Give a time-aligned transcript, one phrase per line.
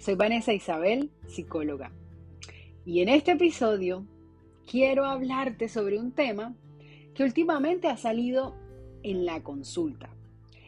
[0.00, 1.92] Soy Vanessa Isabel, psicóloga.
[2.86, 4.06] Y en este episodio
[4.66, 6.54] quiero hablarte sobre un tema
[7.14, 8.56] que últimamente ha salido
[9.02, 10.08] en la consulta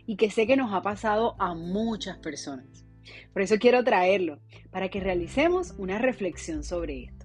[0.05, 2.85] y que sé que nos ha pasado a muchas personas.
[3.33, 4.39] Por eso quiero traerlo,
[4.71, 7.25] para que realicemos una reflexión sobre esto.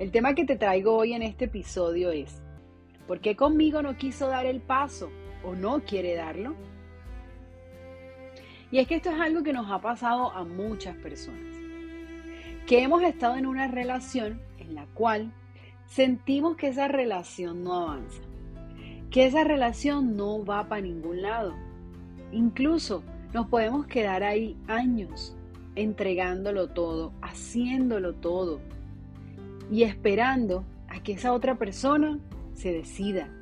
[0.00, 2.42] El tema que te traigo hoy en este episodio es,
[3.06, 5.08] ¿por qué conmigo no quiso dar el paso
[5.44, 6.56] o no quiere darlo?
[8.70, 11.40] Y es que esto es algo que nos ha pasado a muchas personas,
[12.66, 15.32] que hemos estado en una relación en la cual
[15.86, 18.20] sentimos que esa relación no avanza,
[19.10, 21.54] que esa relación no va para ningún lado.
[22.30, 25.34] Incluso nos podemos quedar ahí años
[25.74, 28.60] entregándolo todo, haciéndolo todo
[29.70, 32.18] y esperando a que esa otra persona
[32.54, 33.32] se decida.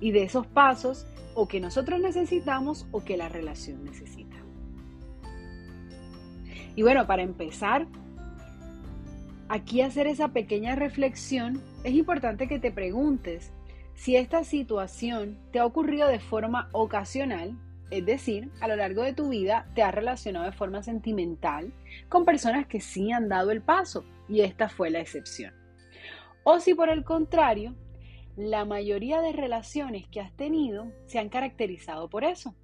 [0.00, 4.36] Y de esos pasos, o que nosotros necesitamos o que la relación necesita.
[6.74, 7.86] Y bueno, para empezar,
[9.48, 13.52] aquí hacer esa pequeña reflexión, es importante que te preguntes
[13.94, 17.56] si esta situación te ha ocurrido de forma ocasional,
[17.90, 21.72] es decir, a lo largo de tu vida te has relacionado de forma sentimental
[22.08, 25.52] con personas que sí han dado el paso y esta fue la excepción.
[26.44, 27.74] O si por el contrario,
[28.38, 32.54] la mayoría de relaciones que has tenido se han caracterizado por eso,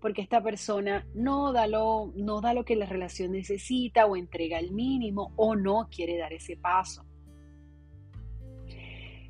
[0.00, 4.58] porque esta persona no da lo, no da lo que la relación necesita o entrega
[4.58, 7.04] el mínimo o no quiere dar ese paso.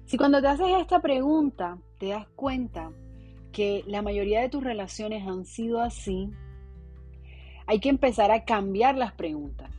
[0.05, 2.93] Si cuando te haces esta pregunta te das cuenta
[3.51, 6.31] que la mayoría de tus relaciones han sido así,
[7.67, 9.71] hay que empezar a cambiar las preguntas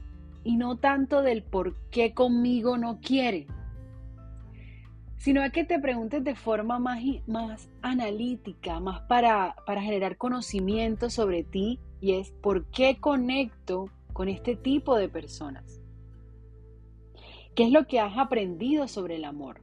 [0.43, 3.47] y no tanto del por qué conmigo no quiere,
[5.21, 11.11] sino a que te preguntes de forma más, más analítica, más para, para generar conocimiento
[11.11, 15.79] sobre ti y es por qué conecto con este tipo de personas.
[17.53, 19.61] ¿Qué es lo que has aprendido sobre el amor?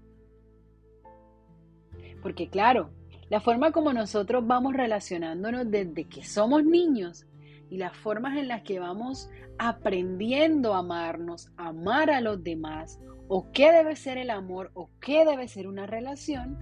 [2.22, 2.90] Porque claro,
[3.28, 7.26] la forma como nosotros vamos relacionándonos desde que somos niños
[7.70, 13.50] y las formas en las que vamos aprendiendo a amarnos, amar a los demás, o
[13.52, 16.56] qué debe ser el amor, o qué debe ser una relación,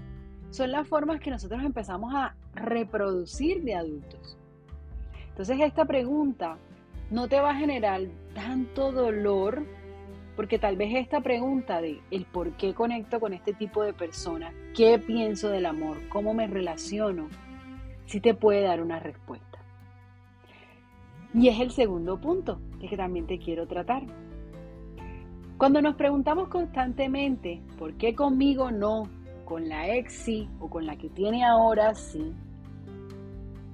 [0.51, 4.39] son las formas que nosotros empezamos a reproducir de adultos.
[5.29, 6.57] Entonces esta pregunta
[7.11, 8.01] no te va a generar
[8.35, 9.65] tanto dolor,
[10.35, 14.55] porque tal vez esta pregunta de el por qué conecto con este tipo de personas,
[14.75, 17.29] qué pienso del amor, cómo me relaciono,
[18.07, 19.46] sí te puede dar una respuesta.
[21.37, 24.05] Y es el segundo punto que también te quiero tratar.
[25.59, 29.11] Cuando nos preguntamos constantemente, ¿por qué conmigo no?
[29.45, 32.33] Con la ex sí o con la que tiene ahora sí.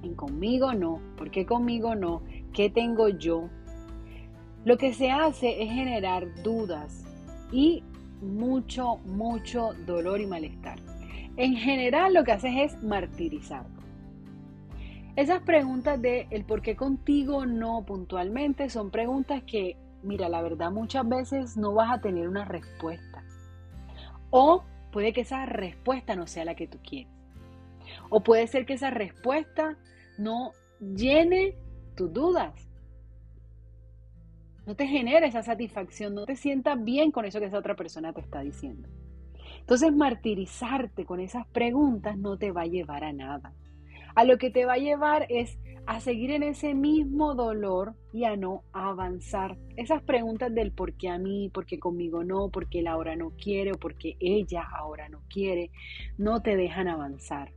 [0.03, 2.23] En conmigo no, ¿por qué conmigo no?
[2.51, 3.49] ¿Qué tengo yo?
[4.65, 7.05] Lo que se hace es generar dudas
[7.49, 7.81] y
[8.21, 10.79] mucho, mucho dolor y malestar.
[11.37, 13.72] En general lo que haces es martirizar.
[15.15, 20.71] Esas preguntas de el por qué contigo no puntualmente son preguntas que, mira, la verdad
[20.71, 23.23] muchas veces no vas a tener una respuesta.
[24.31, 27.13] O puede que esa respuesta no sea la que tú quieres.
[28.09, 29.77] O puede ser que esa respuesta
[30.17, 31.57] no llene
[31.95, 32.55] tus dudas.
[34.65, 38.13] No te genere esa satisfacción, no te sientas bien con eso que esa otra persona
[38.13, 38.89] te está diciendo.
[39.59, 43.53] Entonces, martirizarte con esas preguntas no te va a llevar a nada
[44.15, 48.23] a lo que te va a llevar es a seguir en ese mismo dolor y
[48.23, 49.57] a no avanzar.
[49.75, 53.15] Esas preguntas del por qué a mí, por qué conmigo no, por qué él ahora
[53.15, 55.71] no quiere o por qué ella ahora no quiere,
[56.17, 57.51] no te dejan avanzar.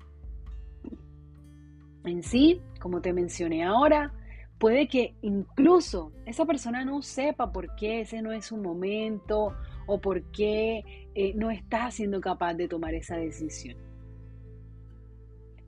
[2.05, 4.13] En sí, como te mencioné ahora,
[4.59, 9.55] puede que incluso esa persona no sepa por qué ese no es su momento
[9.87, 10.83] o por qué
[11.15, 13.77] eh, no está siendo capaz de tomar esa decisión.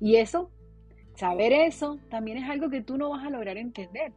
[0.00, 0.50] Y eso
[1.18, 4.12] Saber eso también es algo que tú no vas a lograr entender.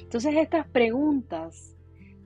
[0.00, 1.76] Entonces estas preguntas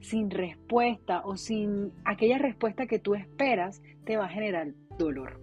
[0.01, 5.43] sin respuesta o sin aquella respuesta que tú esperas te va a generar dolor.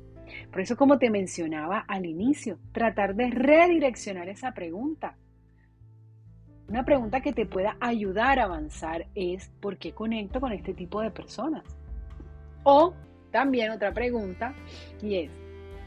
[0.52, 5.16] Por eso, como te mencionaba al inicio, tratar de redireccionar esa pregunta.
[6.68, 11.02] Una pregunta que te pueda ayudar a avanzar es ¿por qué conecto con este tipo
[11.02, 11.66] de personas?
[12.64, 12.96] O
[13.30, 14.56] también otra pregunta
[15.04, 15.41] y es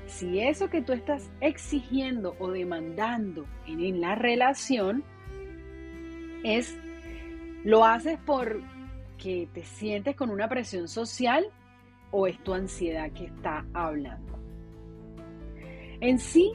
[0.07, 5.03] si eso que tú estás exigiendo o demandando en, la relación
[6.43, 6.77] es,
[7.65, 11.47] lo haces porque te sientes con una presión social
[12.11, 14.39] o es tu ansiedad que está hablando.
[16.01, 16.53] En sí,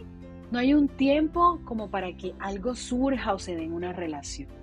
[0.51, 4.58] no hay un tiempo como para que algo surja o se dé en una relación.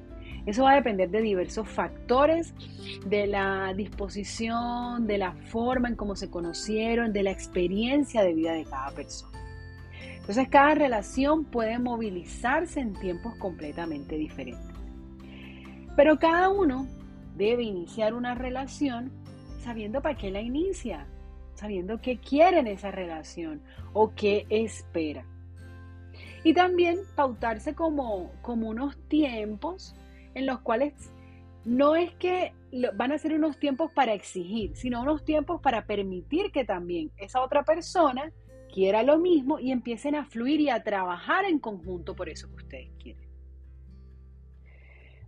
[0.47, 2.55] Eso va a depender de diversos factores,
[3.05, 8.53] de la disposición, de la forma en cómo se conocieron, de la experiencia de vida
[8.53, 9.37] de cada persona.
[10.21, 14.71] Entonces cada relación puede movilizarse en tiempos completamente diferentes.
[15.97, 16.87] Pero cada uno
[17.37, 19.11] debe iniciar una relación
[19.59, 21.07] sabiendo para qué la inicia,
[21.55, 23.63] sabiendo qué quiere en esa relación
[23.93, 25.25] o qué espera.
[26.45, 29.97] Y también pautarse como, como unos tiempos
[30.37, 30.93] en los cuales
[31.65, 32.53] no es que
[32.95, 37.41] van a ser unos tiempos para exigir, sino unos tiempos para permitir que también esa
[37.41, 38.31] otra persona
[38.73, 42.57] quiera lo mismo y empiecen a fluir y a trabajar en conjunto por eso que
[42.57, 43.27] ustedes quieren.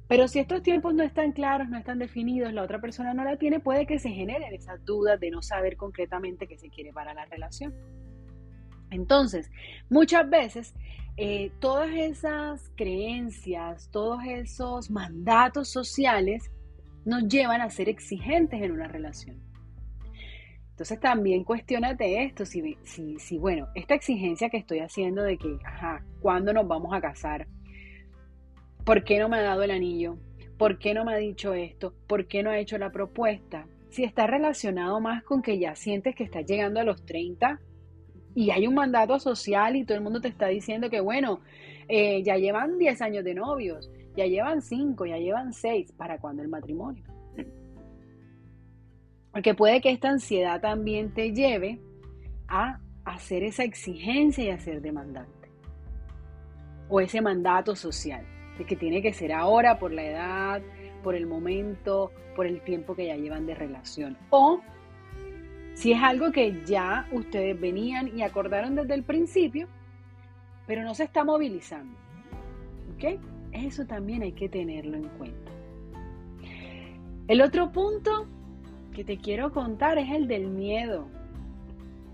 [0.09, 3.37] Pero si estos tiempos no están claros, no están definidos, la otra persona no la
[3.37, 7.15] tiene, puede que se generen esas dudas de no saber concretamente qué se quiere para
[7.15, 7.75] la relación.
[8.91, 9.51] Entonces,
[9.91, 10.75] muchas veces
[11.17, 16.51] eh, todas esas creencias, todos esos mandatos sociales
[17.05, 19.37] nos llevan a ser exigentes en una relación.
[20.71, 25.59] Entonces también cuestionate esto, si, si, si, bueno, esta exigencia que estoy haciendo de que,
[25.65, 27.49] ajá, ¿cuándo nos vamos a casar?
[28.85, 30.19] ¿Por qué no me ha dado el anillo?
[30.57, 31.95] ¿Por qué no me ha dicho esto?
[32.07, 33.67] ¿Por qué no ha hecho la propuesta?
[33.91, 37.59] Si está relacionado más con que ya sientes que estás llegando a los 30,
[38.39, 41.41] y hay un mandato social y todo el mundo te está diciendo que, bueno,
[41.89, 46.43] eh, ya llevan 10 años de novios, ya llevan 5, ya llevan 6, ¿para cuándo
[46.43, 47.03] el matrimonio?
[49.33, 51.81] Porque puede que esta ansiedad también te lleve
[52.47, 55.51] a hacer esa exigencia y a ser demandante.
[56.89, 58.25] O ese mandato social,
[58.57, 60.63] de que tiene que ser ahora por la edad,
[61.03, 64.17] por el momento, por el tiempo que ya llevan de relación.
[64.31, 64.61] O
[65.79, 69.69] si es algo que ya ustedes venían y acordaron desde el principio,
[70.67, 71.97] pero no se está movilizando.
[72.97, 73.21] ¿Ok?
[73.53, 75.53] Eso también hay que tenerlo en cuenta.
[77.29, 78.27] El otro punto
[78.93, 81.07] que te quiero contar es el del miedo.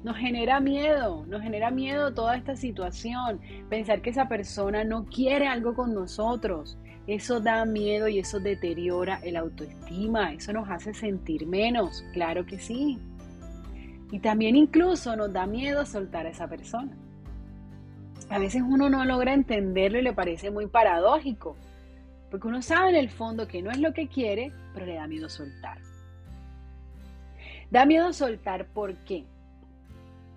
[0.02, 3.40] Nos genera miedo, nos genera miedo toda esta situación,
[3.70, 6.76] pensar que esa persona no quiere algo con nosotros.
[7.06, 12.58] Eso da miedo y eso deteriora el autoestima, eso nos hace sentir menos, claro que
[12.58, 13.00] sí.
[14.10, 16.96] Y también incluso nos da miedo soltar a esa persona.
[18.30, 21.56] A veces uno no logra entenderlo y le parece muy paradójico,
[22.30, 25.06] porque uno sabe en el fondo que no es lo que quiere, pero le da
[25.06, 25.78] miedo soltar.
[27.70, 29.24] Da miedo soltar, ¿por qué?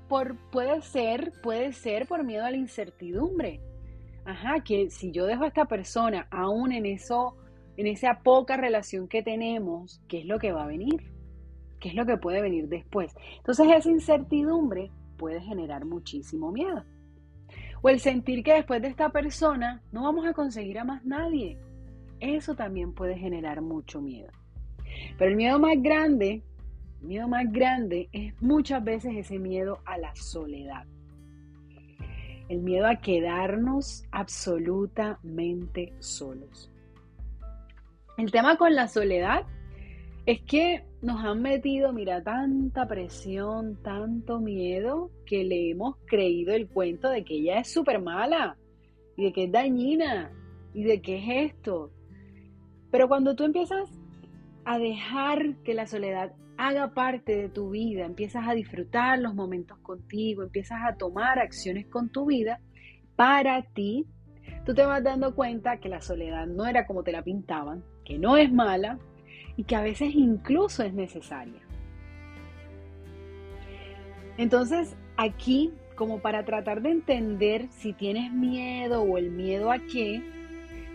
[0.08, 3.62] Por, puede ser, puede ser por miedo a la incertidumbre.
[4.26, 7.36] Ajá, que si yo dejo a esta persona aún en eso,
[7.78, 11.17] en esa poca relación que tenemos, ¿qué es lo que va a venir?
[11.80, 13.16] Qué es lo que puede venir después.
[13.38, 16.84] Entonces esa incertidumbre puede generar muchísimo miedo.
[17.82, 21.58] O el sentir que después de esta persona no vamos a conseguir a más nadie.
[22.20, 24.32] Eso también puede generar mucho miedo.
[25.18, 26.42] Pero el miedo más grande,
[27.02, 30.86] el miedo más grande es muchas veces ese miedo a la soledad.
[32.50, 36.72] El miedo a quedarnos absolutamente solos.
[38.18, 39.46] El tema con la soledad
[40.28, 46.68] es que nos han metido, mira, tanta presión, tanto miedo, que le hemos creído el
[46.68, 48.58] cuento de que ella es súper mala
[49.16, 50.30] y de que es dañina
[50.74, 51.92] y de que es esto.
[52.92, 53.90] Pero cuando tú empiezas
[54.66, 59.78] a dejar que la soledad haga parte de tu vida, empiezas a disfrutar los momentos
[59.78, 62.60] contigo, empiezas a tomar acciones con tu vida,
[63.16, 64.06] para ti,
[64.66, 68.20] tú te vas dando cuenta que la soledad no era como te la pintaban, que
[68.20, 69.00] no es mala,
[69.58, 71.60] y que a veces incluso es necesaria.
[74.38, 80.22] Entonces, aquí, como para tratar de entender si tienes miedo o el miedo a qué,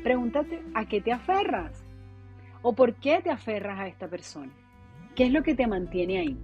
[0.05, 1.85] pregúntate a qué te aferras
[2.63, 4.53] o por qué te aferras a esta persona.
[5.17, 6.39] ¿Qué es lo que te mantiene ahí?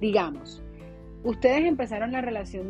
[0.00, 0.62] Digamos,
[1.24, 2.68] ustedes empezaron la relación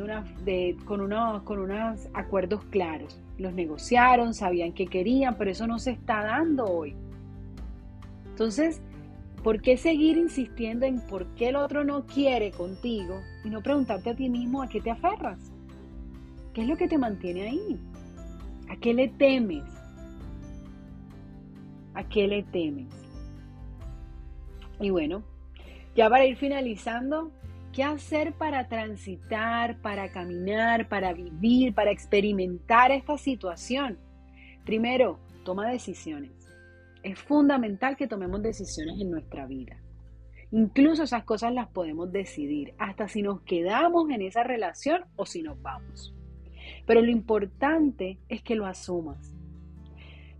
[0.85, 3.21] con, unos, con unos acuerdos claros.
[3.37, 6.95] Los negociaron, sabían qué querían, pero eso no se está dando hoy.
[8.38, 8.80] Entonces,
[9.42, 14.11] ¿por qué seguir insistiendo en por qué el otro no quiere contigo y no preguntarte
[14.11, 15.50] a ti mismo a qué te aferras?
[16.54, 17.80] ¿Qué es lo que te mantiene ahí?
[18.68, 19.64] ¿A qué le temes?
[21.95, 22.87] ¿A qué le temes?
[24.78, 25.25] Y bueno,
[25.97, 27.33] ya para ir finalizando,
[27.73, 33.99] ¿qué hacer para transitar, para caminar, para vivir, para experimentar esta situación?
[34.64, 36.38] Primero, toma decisiones.
[37.09, 39.79] Es fundamental que tomemos decisiones en nuestra vida.
[40.50, 45.41] Incluso esas cosas las podemos decidir, hasta si nos quedamos en esa relación o si
[45.43, 46.15] nos vamos.
[46.87, 49.35] Pero lo importante es que lo asumas.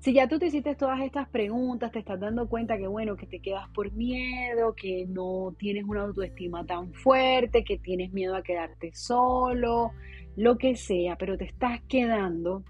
[0.01, 3.27] Si ya tú te hiciste todas estas preguntas, te estás dando cuenta que bueno, que
[3.27, 8.43] te quedas por miedo, que no tienes una autoestima tan fuerte, que tienes miedo a
[8.43, 9.93] quedarte solo,
[10.37, 12.63] lo que sea, pero te estás quedando,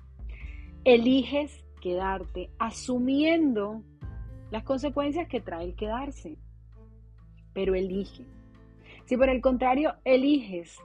[0.84, 3.82] eliges quedarte asumiendo
[4.50, 6.36] las consecuencias que trae el quedarse.
[7.54, 8.24] Pero elige.
[9.04, 10.78] Si por el contrario eliges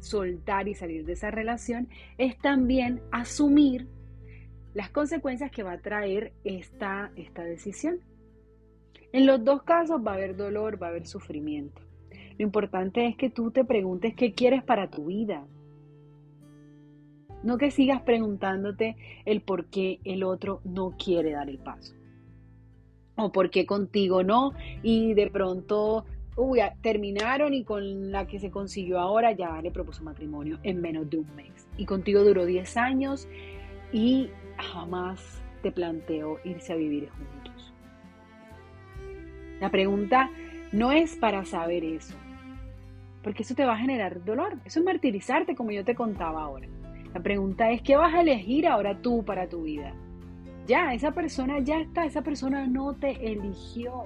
[0.00, 3.88] soltar y salir de esa relación, es también asumir
[4.74, 8.00] las consecuencias que va a traer esta, esta decisión.
[9.12, 11.80] En los dos casos va a haber dolor, va a haber sufrimiento.
[12.38, 15.46] Lo importante es que tú te preguntes qué quieres para tu vida.
[17.42, 21.94] No que sigas preguntándote el por qué el otro no quiere dar el paso.
[23.16, 24.52] O por qué contigo no.
[24.82, 26.04] Y de pronto,
[26.36, 31.08] uy, terminaron y con la que se consiguió ahora ya le propuso matrimonio en menos
[31.10, 31.68] de un mes.
[31.76, 33.28] Y contigo duró 10 años
[33.92, 37.72] y jamás te planteó irse a vivir juntos.
[39.60, 40.30] La pregunta
[40.72, 42.14] no es para saber eso,
[43.22, 46.68] porque eso te va a generar dolor, eso es martirizarte como yo te contaba ahora.
[47.14, 49.92] La pregunta es, ¿qué vas a elegir ahora tú para tu vida?
[50.66, 54.04] Ya, esa persona ya está, esa persona no te eligió.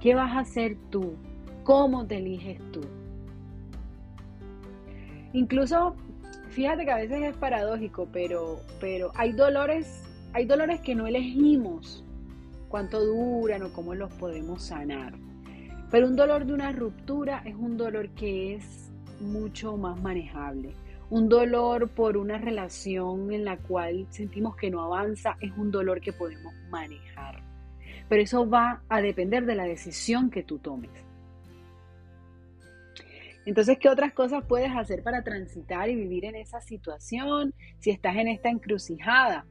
[0.00, 1.14] ¿Qué vas a hacer tú?
[1.62, 2.80] ¿Cómo te eliges tú?
[5.32, 5.94] Incluso
[6.52, 10.02] Fíjate que a veces es paradójico, pero, pero hay dolores,
[10.34, 12.04] hay dolores que no elegimos
[12.68, 15.14] cuánto duran o cómo los podemos sanar.
[15.90, 20.74] Pero un dolor de una ruptura es un dolor que es mucho más manejable.
[21.12, 26.00] Un dolor por una relación en la cual sentimos que no avanza es un dolor
[26.00, 27.42] que podemos manejar.
[28.08, 30.90] Pero eso va a depender de la decisión que tú tomes.
[33.44, 37.52] Entonces, ¿qué otras cosas puedes hacer para transitar y vivir en esa situación?
[37.78, 39.44] Si estás en esta encrucijada,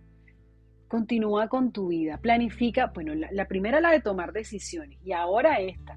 [0.88, 5.96] continúa con tu vida, planifica, bueno, la, primera la de tomar decisiones y ahora esta,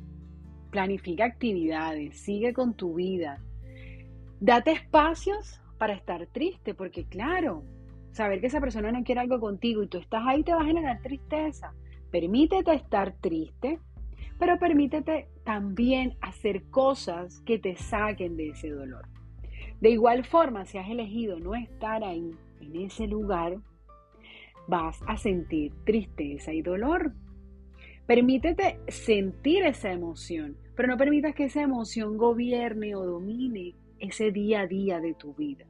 [0.70, 3.40] planifica actividades, sigue con tu vida,
[4.44, 7.64] date espacios para estar triste, porque claro,
[8.12, 10.66] saber que esa persona no quiere algo contigo y tú estás ahí te va a
[10.66, 11.72] generar tristeza.
[12.10, 13.78] Permítete estar triste,
[14.38, 19.08] pero permítete también hacer cosas que te saquen de ese dolor.
[19.80, 23.56] De igual forma, si has elegido no estar ahí, en ese lugar,
[24.68, 27.14] vas a sentir tristeza y dolor.
[28.06, 34.60] Permítete sentir esa emoción, pero no permitas que esa emoción gobierne o domine ese día
[34.60, 35.64] a día de tu vida.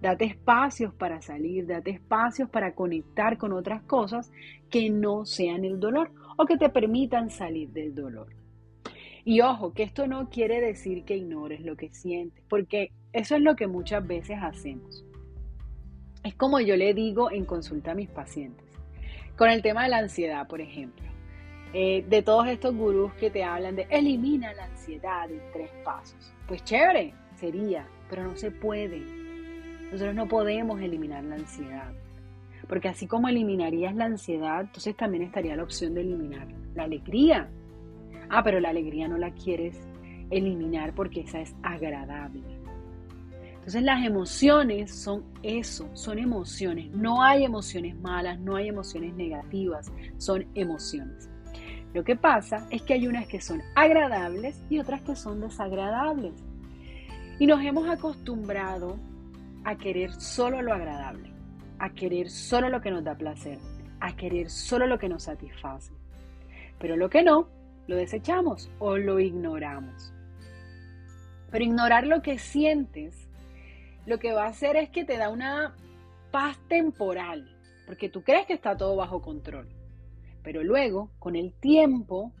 [0.00, 4.30] Date espacios para salir, date espacios para conectar con otras cosas
[4.68, 8.28] que no sean el dolor o que te permitan salir del dolor.
[9.24, 13.40] Y ojo, que esto no quiere decir que ignores lo que sientes, porque eso es
[13.40, 15.04] lo que muchas veces hacemos.
[16.22, 18.66] Es como yo le digo en consulta a mis pacientes,
[19.36, 21.04] con el tema de la ansiedad, por ejemplo.
[21.72, 26.32] Eh, de todos estos gurús que te hablan de elimina la ansiedad en tres pasos.
[26.46, 27.14] Pues chévere,
[28.08, 29.00] pero no se puede.
[29.90, 31.92] Nosotros no podemos eliminar la ansiedad.
[32.68, 37.48] Porque así como eliminarías la ansiedad, entonces también estaría la opción de eliminar la alegría.
[38.30, 39.78] Ah, pero la alegría no la quieres
[40.30, 42.42] eliminar porque esa es agradable.
[43.64, 46.90] Entonces las emociones son eso, son emociones.
[46.90, 51.30] No hay emociones malas, no hay emociones negativas, son emociones.
[51.94, 56.34] Lo que pasa es que hay unas que son agradables y otras que son desagradables.
[57.38, 58.98] Y nos hemos acostumbrado
[59.64, 61.34] a querer solo lo agradable
[61.78, 63.58] a querer solo lo que nos da placer,
[64.00, 65.92] a querer solo lo que nos satisface.
[66.78, 67.48] Pero lo que no,
[67.86, 70.12] lo desechamos o lo ignoramos.
[71.50, 73.28] Pero ignorar lo que sientes,
[74.06, 75.76] lo que va a hacer es que te da una
[76.30, 77.54] paz temporal,
[77.86, 79.68] porque tú crees que está todo bajo control.
[80.42, 82.32] Pero luego, con el tiempo,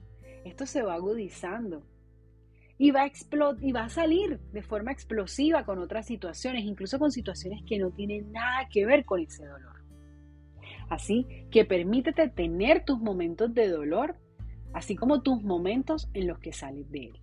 [0.44, 1.82] esto se va agudizando
[2.78, 3.10] y va, a
[3.60, 7.90] y va a salir de forma explosiva con otras situaciones, incluso con situaciones que no
[7.90, 9.84] tienen nada que ver con ese dolor.
[10.88, 14.16] Así que permítete tener tus momentos de dolor,
[14.72, 17.20] así como tus momentos en los que sales de él.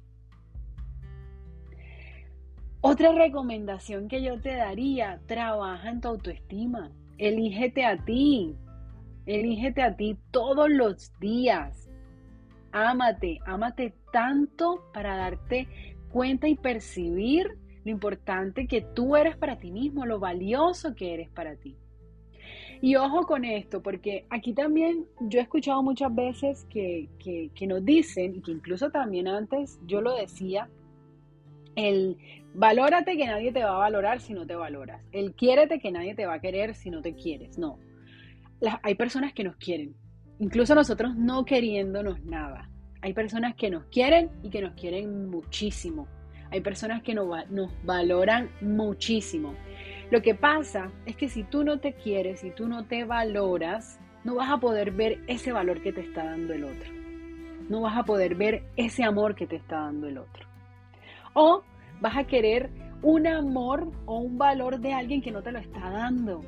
[2.84, 8.56] Otra recomendación que yo te daría, trabaja en tu autoestima, elígete a ti,
[9.28, 11.81] elígete a ti todos los días.
[12.72, 15.68] Ámate, ámate tanto para darte
[16.10, 21.30] cuenta y percibir lo importante que tú eres para ti mismo, lo valioso que eres
[21.30, 21.76] para ti.
[22.82, 27.86] Y ojo con esto, porque aquí también yo he escuchado muchas veces que, que, nos
[27.86, 30.68] dicen, y que incluso también antes yo lo decía,
[31.76, 32.18] el
[32.56, 36.16] valórate que nadie te va a valorar si no te valoras, el quiérete que nadie
[36.16, 37.78] te va a querer si no te quieres, no.
[38.82, 39.96] hay personas que nos quieren,
[40.42, 42.68] incluso nosotros no queriéndonos nada.
[43.02, 46.08] Hay personas que nos quieren y que nos quieren muchísimo.
[46.50, 47.28] Hay personas que nos,
[47.84, 49.54] valoran muchísimo.
[50.10, 54.00] Lo que pasa es que si tú no te quieres, si tú no te valoras,
[54.24, 56.92] no vas a poder ver ese valor que te está dando el otro.
[57.70, 60.48] No vas a poder ver ese amor que te está dando el otro.
[61.34, 61.64] O
[62.02, 62.72] vas a querer
[63.04, 66.42] un amor o un valor de alguien que no te lo está dando.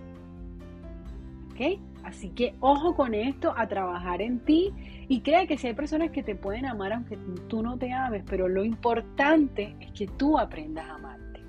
[1.51, 1.92] ¿Ok?
[2.03, 4.73] Así que ojo con esto, a trabajar en ti
[5.07, 7.17] y crea que si hay personas que te pueden amar aunque
[7.47, 11.41] tú no te ames, pero lo importante es que tú aprendas a amarte.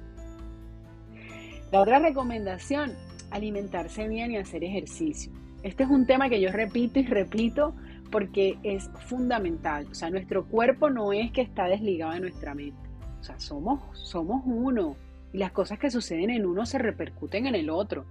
[1.73, 2.93] La otra recomendación,
[3.31, 5.33] alimentarse bien y hacer ejercicio.
[5.65, 7.75] Este es un tema que yo repito y repito
[8.13, 9.89] porque es fundamental.
[9.91, 12.89] O sea, nuestro cuerpo no es que está desligado de nuestra mente.
[13.19, 14.95] O sea, somos, somos uno
[15.33, 18.05] y las cosas que suceden en uno se repercuten en el otro.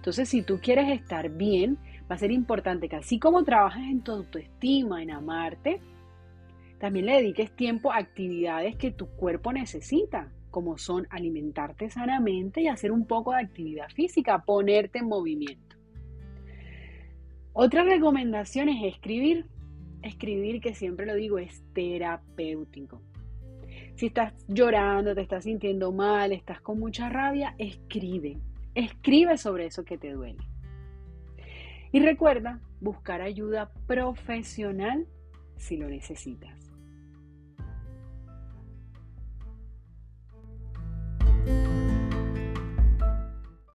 [0.00, 1.76] Entonces, si tú quieres estar bien,
[2.10, 5.82] va a ser importante que así como trabajas en tu autoestima, en amarte,
[6.78, 12.68] también le dediques tiempo a actividades que tu cuerpo necesita, como son alimentarte sanamente y
[12.68, 15.76] hacer un poco de actividad física, ponerte en movimiento.
[17.52, 19.44] Otra recomendación es escribir.
[20.00, 23.02] Escribir, que siempre lo digo, es terapéutico.
[23.96, 28.38] Si estás llorando, te estás sintiendo mal, estás con mucha rabia, escribe.
[28.80, 30.42] Escribe sobre eso que te duele.
[31.92, 35.06] Y recuerda buscar ayuda profesional
[35.56, 36.59] si lo necesitas.